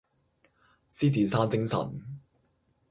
[0.89, 2.01] 獅子山精神